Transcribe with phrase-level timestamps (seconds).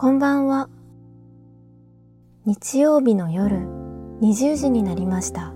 [0.00, 0.70] こんばんは。
[2.46, 3.58] 日曜日の夜
[4.22, 5.52] 20時になりました。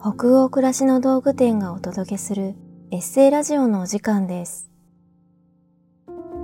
[0.00, 2.56] 北欧暮らしの道具店がお届けする
[2.90, 4.68] エッセイラジオのお時間です。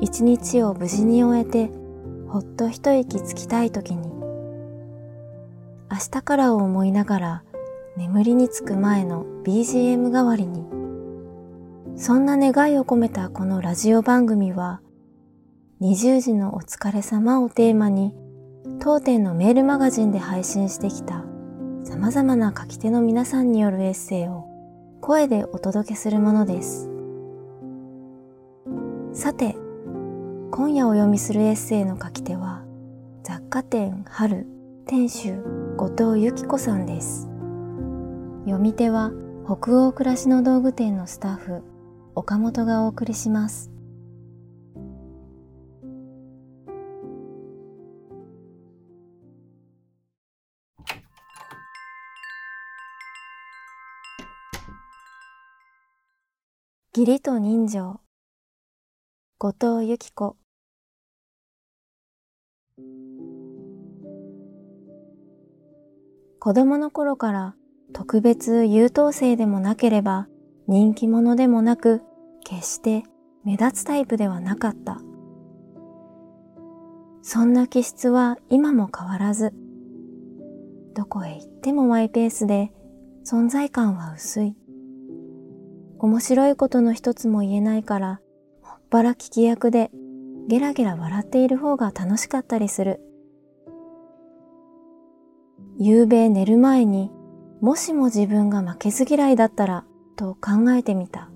[0.01, 1.73] 一日を無事に終えて
[2.29, 4.09] ほっと一息つきたい時に
[5.91, 7.43] 明日からを思いながら
[7.97, 10.65] 眠りにつく前の BGM 代わりに
[11.97, 14.81] そんな願いを込めたこのラジオ番組は
[15.83, 18.15] 20時のお疲れ様をテーマに
[18.81, 21.25] 当店のメールマガジンで配信してきた
[21.85, 24.45] 様々な書き手の皆さんによるエッセイを
[25.01, 26.91] 声でお届けするものです。
[29.15, 29.57] さて、
[30.51, 32.63] 今夜お読みするエッセイの書き手は
[33.23, 34.47] 雑貨店春
[34.85, 35.33] 店主
[35.79, 37.23] 後藤由紀子さんです。
[38.45, 39.13] 読み手は
[39.47, 41.63] 北欧暮らしの道具店のスタッフ
[42.15, 43.70] 岡本がお送りします。
[56.93, 58.01] 義理と人情
[59.39, 60.37] 後藤由紀子
[66.41, 67.55] 子供の頃から
[67.93, 70.27] 特別優等生でもなければ
[70.67, 72.03] 人気者でもなく
[72.45, 73.05] 決して
[73.45, 75.01] 目立つタイプではなかった。
[77.23, 79.53] そんな気質は今も変わらず、
[80.97, 82.73] どこへ行ってもマイペースで
[83.25, 84.60] 存在感は薄い。
[86.03, 88.21] 面白いことの一つも言えないから、
[88.63, 89.91] もっぱら聞き役で
[90.49, 93.03] ゲラゲラ笑っている方が楽しかったりする。
[95.79, 97.11] 夕べ寝る前に
[97.61, 99.85] もしも自分が負けず嫌いだったら
[100.17, 101.31] と考えてみた。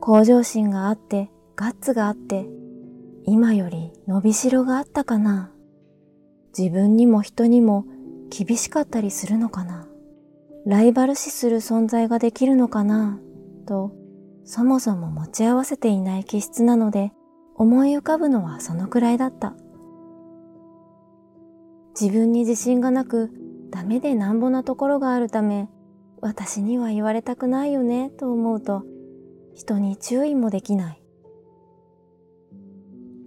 [0.00, 2.48] 向上心があって、ガッツがあって、
[3.24, 5.52] 今より伸びしろがあったかな。
[6.56, 7.84] 自分にも人にも
[8.30, 9.87] 厳しかったりするのかな。
[10.68, 13.18] ライバル視する存在ができるのかな？
[13.66, 13.90] と、
[14.44, 17.10] そもそも持ち合わせていない気質なので、
[17.54, 19.54] 思い浮かぶのはそのくらいだった。
[21.98, 23.32] 自分に自信がなく、
[23.70, 25.70] ダメでなんぼなところがあるため、
[26.20, 28.84] 私には言われたくないよねと思うと、
[29.54, 31.02] 人に注意もできない。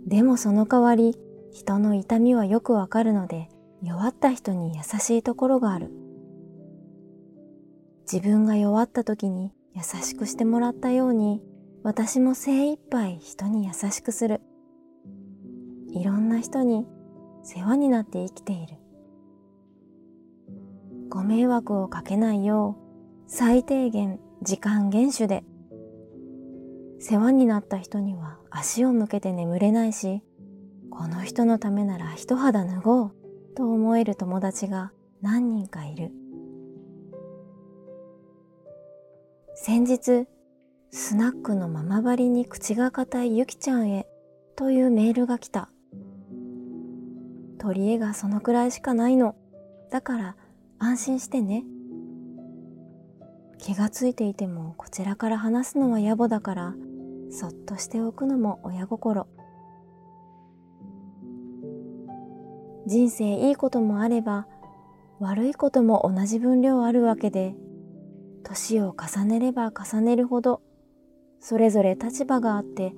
[0.06, 1.18] でもその代わり、
[1.52, 3.50] 人の痛みはよくわかるので、
[3.82, 5.92] 弱った人に優しいところがある。
[8.12, 11.42] 自分が弱った時に優しくしてもらったように、
[11.82, 14.42] 私も精一杯人に優しくする。
[15.94, 16.86] いろんな人に
[17.42, 18.76] 世話になって生きている。
[21.08, 25.46] ご迷惑をかけないよう、最低限時間厳守で。
[27.00, 30.22] 世話になった人には足を向けて眠れないし、
[30.90, 33.14] この人のためなら一肌脱ごう
[33.56, 36.12] と思える友達が何人かいる。
[39.64, 40.26] 先日、
[40.90, 44.08] スナックのママバリに口が硬いゆきちゃんへ
[44.56, 45.70] というメールが来た。
[47.60, 49.36] 取り柄がそのくらいしかないの。
[49.92, 50.36] だから
[50.80, 51.64] 安心してね。
[53.60, 56.74] 気がついていてもこちらから話すのは野暮だから、
[57.30, 59.28] そっとしておくのも親心。
[62.88, 64.48] 人生いいこともあれば、
[65.20, 67.54] 悪いことも同じ分量あるわけで、
[68.52, 70.62] 年を重ねれば重ねるほど、
[71.40, 72.94] それぞれ立場があって、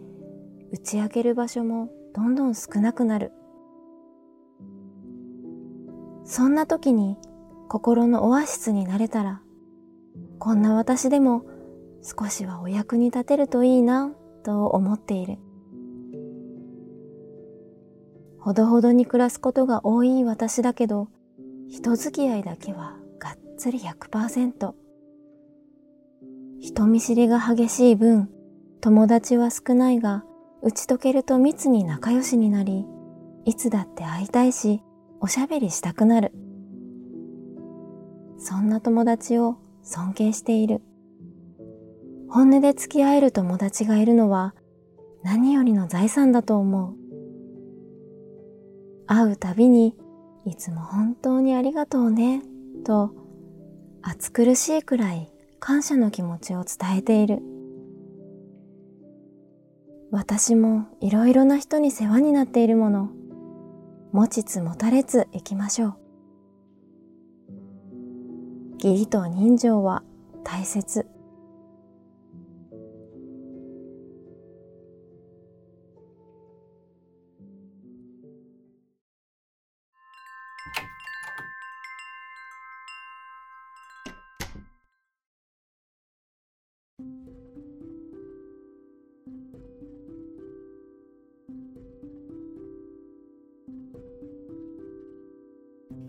[0.71, 3.31] 打ち明ける場所もどんどん少なくなる。
[6.25, 7.17] そんな時に
[7.69, 9.41] 心のオアシスになれたら、
[10.39, 11.45] こんな私でも
[12.01, 14.11] 少しはお役に立てるといいな
[14.43, 15.37] と思っている。
[18.39, 21.09] ほどほどに暮らすことが多い私だけど、
[21.69, 24.82] 人付き合いだけはがっつり100%。
[26.63, 28.29] 人見知りが激しい分、
[28.79, 30.23] 友達は少ないが、
[30.61, 32.85] 打ち解けると密に仲良しになり、
[33.43, 34.81] いつだって会いたいし、
[35.19, 36.31] おしゃべりしたくなる。
[38.37, 40.81] そんな友達を尊敬している。
[42.29, 44.55] 本音で付き合える友達がいるのは
[45.21, 46.95] 何よりの財産だと思う。
[49.05, 49.97] 会うたびに
[50.45, 52.41] いつも本当にありがとうね
[52.85, 53.13] と
[54.01, 55.32] 暑苦しいくらい
[55.65, 57.39] 感謝の気持ちを伝えている。
[60.11, 63.09] 私もいろいろな人に世話になっているもの、
[64.11, 65.95] 持ちつ持たれつ行きましょう。
[68.83, 70.03] 義理と人情は
[70.43, 71.07] 大切。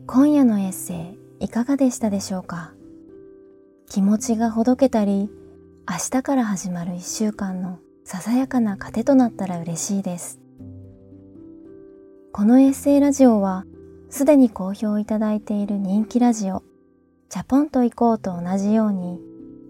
[0.07, 2.75] 今夜のエッセイいかがでしたでしょうか？
[3.89, 5.31] 気持ちがほどけたり
[5.89, 10.41] 明日から始まる一週間のささやかな糧となったら嬉しいです
[12.33, 13.65] このエッセイラジオは
[14.11, 16.63] すでに好評いただいている人気ラジオ
[17.31, 19.19] チャポンと行こうと同じように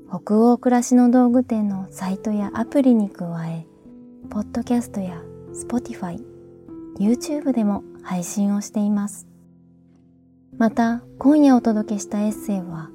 [0.09, 3.67] 北欧暮らしの道具店のサイトやアプリに加え
[4.31, 5.23] ポッドキャストや
[5.53, 6.21] Spotify、
[6.99, 9.29] YouTube でも配信をしています。
[10.57, 12.91] また、今夜お届けしたエッセイは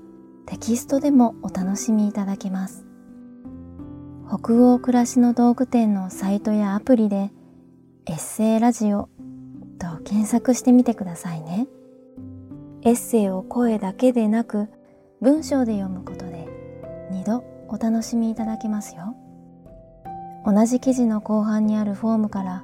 [0.46, 2.86] テキストでもお楽しみいただけます。
[4.28, 7.32] 北欧暮らしの道具店のサイトやアプリで
[8.06, 9.10] エッセイラジオ
[9.78, 11.68] と検索してみてくださいね。
[12.84, 14.70] エッセイを声だけでなく
[15.20, 16.48] 文章で読むことで
[17.12, 19.18] 2度お楽しみいただけますよ。
[20.46, 22.64] 同じ記事の後半にあるフォームから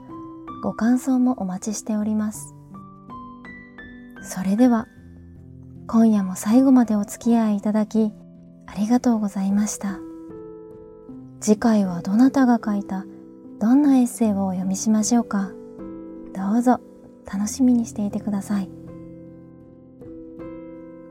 [0.64, 2.56] ご感想もお待ちしております。
[4.26, 4.88] それでは
[5.88, 8.12] 今夜も最後までお付き合いいただき
[8.66, 10.00] ありがとうございました。
[11.40, 13.06] 次回はどなたが書いた
[13.60, 15.52] どんなエッセイをお読みしましょうか。
[16.34, 16.82] どうぞ
[17.32, 18.70] 楽しみにしていてください。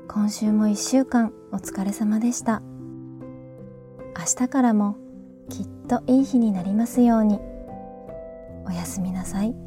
[0.08, 2.62] 今週も一週間お疲れ様でした。
[4.18, 4.96] 明日からも
[5.48, 7.38] きっといい日になりますように。
[8.66, 9.63] おやすみなさい。